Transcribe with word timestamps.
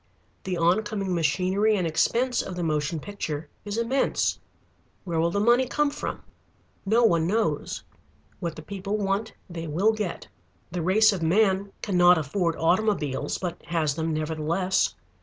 The 0.45 0.57
oncoming 0.57 1.13
machinery 1.13 1.77
and 1.77 1.85
expense 1.85 2.41
of 2.41 2.55
the 2.55 2.63
motion 2.63 2.99
picture 2.99 3.49
is 3.65 3.77
immense. 3.77 4.39
Where 5.03 5.19
will 5.19 5.29
the 5.29 5.39
money 5.39 5.67
come 5.67 5.91
from? 5.91 6.23
No 6.87 7.03
one 7.03 7.27
knows. 7.27 7.83
What 8.39 8.55
the 8.55 8.63
people 8.63 8.97
want 8.97 9.33
they 9.47 9.67
will 9.67 9.93
get. 9.93 10.27
The 10.71 10.81
race 10.81 11.13
of 11.13 11.21
man 11.21 11.71
cannot 11.83 12.17
afford 12.17 12.55
automobiles, 12.55 13.37
but 13.37 13.61
has 13.67 13.93
them 13.93 14.11
nevertheless. 14.11 14.95